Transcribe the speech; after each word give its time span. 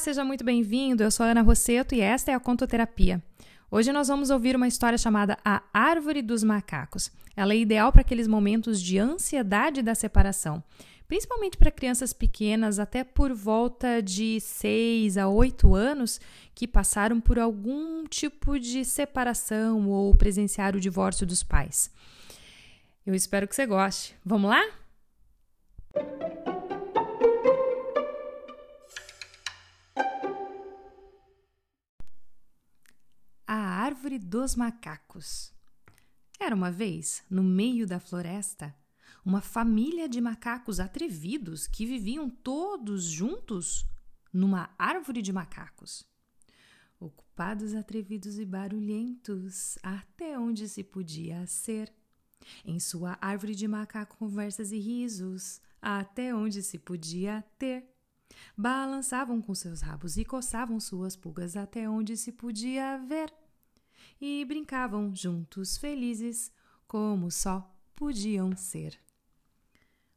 seja 0.00 0.24
muito 0.24 0.42
bem-vindo. 0.42 1.02
Eu 1.02 1.10
sou 1.10 1.26
Ana 1.26 1.42
Rosseto 1.42 1.94
e 1.94 2.00
esta 2.00 2.30
é 2.30 2.34
a 2.34 2.40
Contoterapia. 2.40 3.22
Hoje 3.70 3.92
nós 3.92 4.08
vamos 4.08 4.30
ouvir 4.30 4.56
uma 4.56 4.66
história 4.66 4.96
chamada 4.96 5.36
A 5.44 5.62
Árvore 5.74 6.22
dos 6.22 6.42
Macacos. 6.42 7.12
Ela 7.36 7.52
é 7.52 7.58
ideal 7.58 7.92
para 7.92 8.00
aqueles 8.00 8.26
momentos 8.26 8.80
de 8.80 8.98
ansiedade 8.98 9.82
da 9.82 9.94
separação, 9.94 10.64
principalmente 11.06 11.58
para 11.58 11.70
crianças 11.70 12.14
pequenas 12.14 12.78
até 12.78 13.04
por 13.04 13.34
volta 13.34 14.00
de 14.00 14.40
6 14.40 15.18
a 15.18 15.28
8 15.28 15.74
anos 15.74 16.18
que 16.54 16.66
passaram 16.66 17.20
por 17.20 17.38
algum 17.38 18.06
tipo 18.06 18.58
de 18.58 18.86
separação 18.86 19.86
ou 19.90 20.14
presenciaram 20.14 20.78
o 20.78 20.80
divórcio 20.80 21.26
dos 21.26 21.42
pais. 21.42 21.90
Eu 23.04 23.14
espero 23.14 23.46
que 23.46 23.54
você 23.54 23.66
goste. 23.66 24.16
Vamos 24.24 24.48
lá? 24.48 24.62
Árvore 33.90 34.20
dos 34.20 34.54
Macacos. 34.54 35.52
Era 36.38 36.54
uma 36.54 36.70
vez, 36.70 37.24
no 37.28 37.42
meio 37.42 37.88
da 37.88 37.98
floresta, 37.98 38.72
uma 39.24 39.40
família 39.40 40.08
de 40.08 40.20
macacos 40.20 40.78
atrevidos 40.78 41.66
que 41.66 41.84
viviam 41.84 42.30
todos 42.30 43.02
juntos 43.02 43.84
numa 44.32 44.72
árvore 44.78 45.20
de 45.20 45.32
macacos. 45.32 46.06
Ocupados, 47.00 47.74
atrevidos 47.74 48.38
e 48.38 48.44
barulhentos, 48.44 49.76
até 49.82 50.38
onde 50.38 50.68
se 50.68 50.84
podia 50.84 51.44
ser. 51.48 51.92
Em 52.64 52.78
sua 52.78 53.18
árvore 53.20 53.56
de 53.56 53.66
macaco, 53.66 54.16
conversas 54.18 54.70
e 54.70 54.78
risos, 54.78 55.60
até 55.82 56.32
onde 56.32 56.62
se 56.62 56.78
podia 56.78 57.44
ter. 57.58 57.92
Balançavam 58.56 59.42
com 59.42 59.52
seus 59.52 59.80
rabos 59.80 60.16
e 60.16 60.24
coçavam 60.24 60.78
suas 60.78 61.16
pulgas 61.16 61.56
até 61.56 61.90
onde 61.90 62.16
se 62.16 62.30
podia 62.30 62.96
ver. 62.96 63.34
E 64.20 64.44
brincavam 64.44 65.14
juntos 65.14 65.76
felizes, 65.76 66.52
como 66.86 67.30
só 67.30 67.74
podiam 67.96 68.54
ser. 68.54 68.98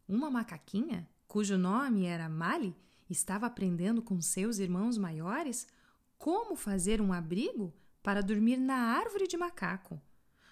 Uma 0.08 0.30
macaquinha, 0.30 1.08
cujo 1.28 1.58
nome 1.58 2.06
era 2.06 2.28
Mali, 2.28 2.76
estava 3.09 3.46
aprendendo 3.46 4.02
com 4.02 4.20
seus 4.20 4.58
irmãos 4.58 4.98
maiores 4.98 5.68
como 6.18 6.56
fazer 6.56 7.02
um 7.02 7.14
abrigo 7.14 7.74
para 8.02 8.22
dormir 8.22 8.58
na 8.58 8.76
árvore 8.76 9.28
de 9.28 9.38
macaco, 9.38 10.02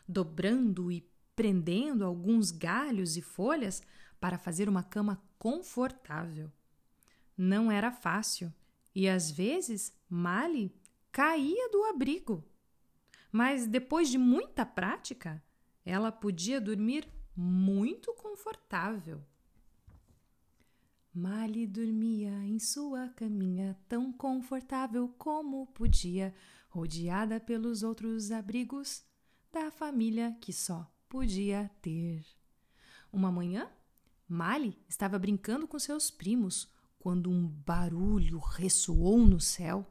dobrando 0.07 0.91
e 0.91 1.05
prendendo 1.35 2.05
alguns 2.05 2.51
galhos 2.51 3.17
e 3.17 3.21
folhas 3.21 3.81
para 4.19 4.37
fazer 4.37 4.69
uma 4.69 4.83
cama 4.83 5.21
confortável. 5.37 6.51
Não 7.37 7.71
era 7.71 7.91
fácil 7.91 8.53
e 8.93 9.09
às 9.09 9.31
vezes 9.31 9.93
Mali 10.09 10.73
caía 11.11 11.69
do 11.69 11.83
abrigo. 11.85 12.45
Mas 13.31 13.65
depois 13.65 14.09
de 14.09 14.17
muita 14.17 14.65
prática, 14.65 15.41
ela 15.85 16.11
podia 16.11 16.59
dormir 16.59 17.07
muito 17.35 18.13
confortável. 18.13 19.23
Mali 21.13 21.67
dormia 21.67 22.31
em 22.45 22.57
sua 22.57 23.09
caminha 23.09 23.77
tão 23.87 24.13
confortável 24.13 25.09
como 25.17 25.67
podia, 25.67 26.33
rodeada 26.69 27.39
pelos 27.39 27.83
outros 27.83 28.31
abrigos 28.31 29.03
da 29.51 29.69
família 29.69 30.37
que 30.39 30.53
só 30.53 30.89
podia 31.09 31.69
ter. 31.81 32.25
Uma 33.11 33.29
manhã, 33.29 33.69
Mali 34.25 34.77
estava 34.87 35.19
brincando 35.19 35.67
com 35.67 35.77
seus 35.77 36.09
primos 36.09 36.71
quando 36.97 37.29
um 37.29 37.45
barulho 37.45 38.39
ressoou 38.39 39.17
no 39.17 39.41
céu. 39.41 39.85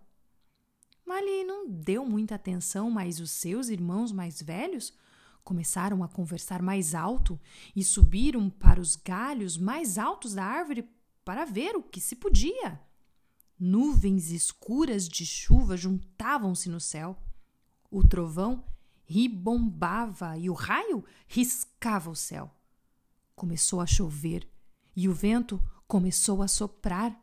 Mali 1.20 1.44
não 1.44 1.69
deu 1.69 2.06
muita 2.06 2.36
atenção, 2.36 2.91
mas 2.91 3.20
os 3.20 3.31
seus 3.31 3.69
irmãos 3.69 4.10
mais 4.10 4.41
velhos 4.41 4.94
começaram 5.44 6.03
a 6.03 6.08
conversar 6.08 6.62
mais 6.62 6.94
alto 6.94 7.38
e 7.76 7.84
subiram 7.84 8.48
para 8.48 8.81
os 8.81 8.97
galhos 8.97 9.59
mais 9.59 9.98
altos 9.98 10.32
da 10.32 10.44
árvore 10.44 10.88
para 11.22 11.44
ver 11.44 11.76
o 11.76 11.82
que 11.82 12.00
se 12.00 12.16
podia. 12.16 12.80
Nuvens 13.59 14.30
escuras 14.30 15.06
de 15.06 15.26
chuva 15.26 15.76
juntavam-se 15.76 16.70
no 16.70 16.80
céu. 16.80 17.22
O 17.91 18.03
trovão 18.03 18.64
ribombava 19.04 20.38
e 20.38 20.48
o 20.48 20.54
raio 20.54 21.04
riscava 21.28 22.09
o 22.09 22.16
céu. 22.16 22.50
Começou 23.36 23.82
a 23.82 23.86
chover 23.86 24.48
e 24.97 25.06
o 25.06 25.12
vento 25.12 25.62
começou 25.86 26.41
a 26.41 26.48
soprar. 26.48 27.14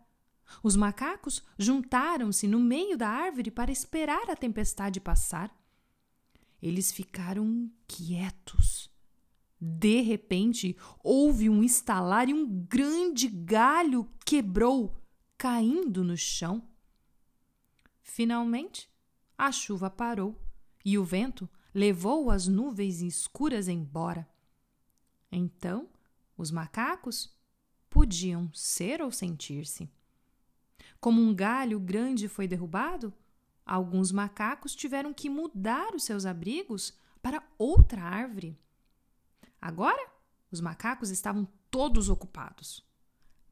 Os 0.63 0.75
macacos 0.75 1.43
juntaram-se 1.57 2.47
no 2.47 2.59
meio 2.59 2.97
da 2.97 3.09
árvore 3.09 3.51
para 3.51 3.71
esperar 3.71 4.29
a 4.29 4.35
tempestade 4.35 4.99
passar. 4.99 5.55
Eles 6.61 6.91
ficaram 6.91 7.69
quietos 7.87 8.89
de 9.59 10.01
repente, 10.01 10.77
houve 11.03 11.49
um 11.49 11.63
estalar 11.63 12.29
e 12.29 12.33
um 12.33 12.47
grande 12.47 13.27
galho 13.27 14.07
quebrou, 14.23 14.95
caindo 15.37 16.03
no 16.03 16.15
chão. 16.15 16.67
Finalmente, 18.01 18.89
a 19.37 19.51
chuva 19.51 19.89
parou 19.89 20.39
e 20.85 20.97
o 20.97 21.03
vento 21.03 21.49
levou 21.73 22.29
as 22.29 22.47
nuvens 22.47 23.01
escuras 23.01 23.67
embora. 23.67 24.27
Então, 25.31 25.89
os 26.37 26.51
macacos 26.51 27.35
podiam 27.89 28.51
ser 28.53 29.01
ou 29.01 29.11
sentir-se. 29.11 29.89
Como 30.99 31.21
um 31.21 31.33
galho 31.33 31.79
grande 31.79 32.27
foi 32.27 32.47
derrubado, 32.47 33.13
alguns 33.65 34.11
macacos 34.11 34.75
tiveram 34.75 35.13
que 35.13 35.29
mudar 35.29 35.93
os 35.93 36.03
seus 36.03 36.25
abrigos 36.25 36.97
para 37.21 37.43
outra 37.57 38.01
árvore. 38.01 38.57
Agora, 39.61 40.11
os 40.51 40.61
macacos 40.61 41.09
estavam 41.09 41.47
todos 41.69 42.09
ocupados. 42.09 42.85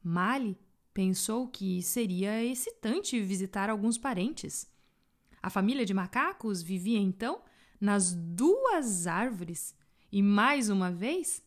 Mali 0.02 0.58
pensou 0.94 1.48
que 1.48 1.82
seria 1.82 2.44
excitante 2.44 3.22
visitar 3.22 3.70
alguns 3.70 3.98
parentes. 3.98 4.72
A 5.42 5.50
família 5.50 5.86
de 5.86 5.94
macacos 5.94 6.62
vivia 6.62 6.98
então 6.98 7.42
nas 7.80 8.14
duas 8.14 9.06
árvores 9.06 9.76
e, 10.12 10.22
mais 10.22 10.70
uma 10.70 10.92
vez, 10.92 11.44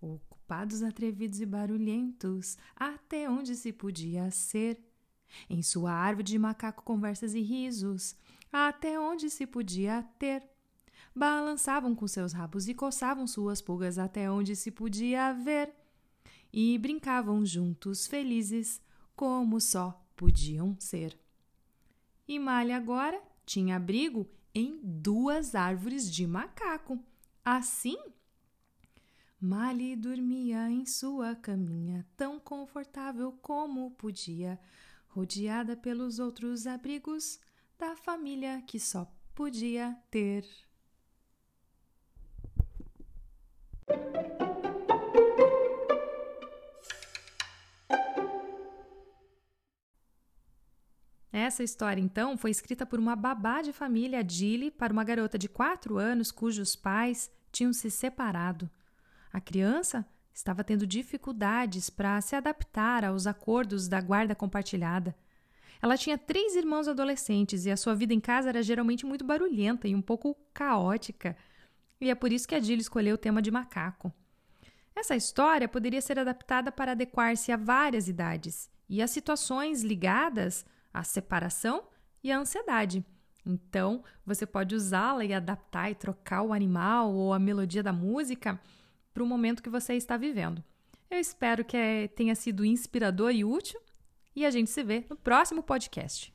ocupados, 0.00 0.82
atrevidos 0.82 1.40
e 1.40 1.46
barulhentos, 1.46 2.56
até 2.74 3.28
onde 3.28 3.54
se 3.54 3.72
podia 3.72 4.30
ser. 4.30 4.82
Em 5.48 5.62
sua 5.62 5.92
árvore 5.92 6.24
de 6.24 6.38
macaco, 6.38 6.82
conversas 6.82 7.34
e 7.34 7.40
risos, 7.40 8.16
até 8.52 8.98
onde 8.98 9.30
se 9.30 9.46
podia 9.46 10.02
ter 10.18 10.42
balançavam 11.18 11.94
com 11.96 12.06
seus 12.06 12.32
rabos 12.32 12.68
e 12.68 12.74
coçavam 12.74 13.26
suas 13.26 13.60
pulgas 13.60 13.98
até 13.98 14.30
onde 14.30 14.54
se 14.54 14.70
podia 14.70 15.32
ver, 15.32 15.74
e 16.52 16.78
brincavam 16.78 17.44
juntos 17.44 18.06
felizes, 18.06 18.80
como 19.16 19.60
só 19.60 20.00
podiam 20.16 20.76
ser. 20.78 21.18
E 22.26 22.38
Malha 22.38 22.76
agora 22.76 23.20
tinha 23.44 23.76
abrigo 23.76 24.28
em 24.54 24.80
duas 24.82 25.54
árvores 25.54 26.10
de 26.10 26.26
macaco. 26.26 26.98
Assim, 27.44 27.98
Mali 29.40 29.96
dormia 29.96 30.70
em 30.70 30.86
sua 30.86 31.34
caminha 31.34 32.06
tão 32.16 32.38
confortável 32.38 33.32
como 33.42 33.90
podia, 33.92 34.58
rodeada 35.18 35.76
pelos 35.76 36.20
outros 36.20 36.64
abrigos 36.64 37.40
da 37.76 37.96
família 37.96 38.62
que 38.64 38.78
só 38.78 39.04
podia 39.34 39.96
ter. 40.12 40.46
Essa 51.32 51.64
história, 51.64 52.00
então, 52.00 52.36
foi 52.36 52.52
escrita 52.52 52.86
por 52.86 53.00
uma 53.00 53.16
babá 53.16 53.60
de 53.60 53.72
família, 53.72 54.22
Dilly, 54.22 54.70
para 54.70 54.92
uma 54.92 55.02
garota 55.02 55.36
de 55.36 55.48
4 55.48 55.98
anos 55.98 56.30
cujos 56.30 56.76
pais 56.76 57.28
tinham 57.50 57.72
se 57.72 57.90
separado. 57.90 58.70
A 59.32 59.40
criança 59.40 60.06
estava 60.38 60.62
tendo 60.62 60.86
dificuldades 60.86 61.90
para 61.90 62.20
se 62.20 62.36
adaptar 62.36 63.04
aos 63.04 63.26
acordos 63.26 63.88
da 63.88 64.00
guarda 64.00 64.36
compartilhada. 64.36 65.12
Ela 65.82 65.96
tinha 65.96 66.16
três 66.16 66.54
irmãos 66.54 66.86
adolescentes 66.86 67.66
e 67.66 67.72
a 67.72 67.76
sua 67.76 67.92
vida 67.94 68.14
em 68.14 68.20
casa 68.20 68.48
era 68.48 68.62
geralmente 68.62 69.04
muito 69.04 69.24
barulhenta 69.24 69.88
e 69.88 69.96
um 69.96 70.00
pouco 70.00 70.36
caótica. 70.54 71.36
E 72.00 72.08
é 72.08 72.14
por 72.14 72.32
isso 72.32 72.46
que 72.46 72.54
a 72.54 72.60
Dilly 72.60 72.80
escolheu 72.80 73.16
o 73.16 73.18
tema 73.18 73.42
de 73.42 73.50
macaco. 73.50 74.12
Essa 74.94 75.16
história 75.16 75.68
poderia 75.68 76.00
ser 76.00 76.20
adaptada 76.20 76.70
para 76.70 76.92
adequar-se 76.92 77.50
a 77.50 77.56
várias 77.56 78.06
idades 78.06 78.70
e 78.88 79.02
a 79.02 79.08
situações 79.08 79.82
ligadas 79.82 80.64
à 80.94 81.02
separação 81.02 81.82
e 82.22 82.30
à 82.30 82.38
ansiedade. 82.38 83.04
Então, 83.44 84.04
você 84.24 84.46
pode 84.46 84.74
usá-la 84.74 85.24
e 85.24 85.34
adaptar 85.34 85.90
e 85.90 85.96
trocar 85.96 86.42
o 86.42 86.52
animal 86.52 87.12
ou 87.12 87.32
a 87.32 87.40
melodia 87.40 87.82
da 87.82 87.92
música 87.92 88.60
para 89.18 89.24
o 89.24 89.26
momento 89.26 89.64
que 89.64 89.68
você 89.68 89.94
está 89.94 90.16
vivendo. 90.16 90.62
Eu 91.10 91.18
espero 91.18 91.64
que 91.64 91.76
eh, 91.76 92.06
tenha 92.06 92.36
sido 92.36 92.64
inspirador 92.64 93.32
e 93.32 93.44
útil 93.44 93.80
e 94.36 94.46
a 94.46 94.50
gente 94.50 94.70
se 94.70 94.80
vê 94.84 95.04
no 95.10 95.16
próximo 95.16 95.60
podcast. 95.60 96.32